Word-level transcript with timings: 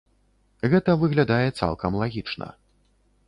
Гэта 0.71 0.95
выглядае 1.01 1.47
цалкам 1.63 1.99
лагічна. 2.05 2.47